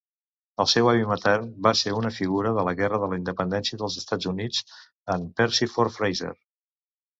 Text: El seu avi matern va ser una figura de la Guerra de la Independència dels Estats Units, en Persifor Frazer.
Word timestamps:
El 0.61 0.67
seu 0.69 0.87
avi 0.93 1.03
matern 1.11 1.51
va 1.67 1.73
ser 1.81 1.93
una 1.97 2.11
figura 2.15 2.55
de 2.57 2.65
la 2.69 2.73
Guerra 2.81 3.01
de 3.05 3.11
la 3.13 3.21
Independència 3.21 3.81
dels 3.83 3.99
Estats 4.03 4.33
Units, 4.33 4.67
en 5.19 5.29
Persifor 5.43 5.95
Frazer. 6.01 6.35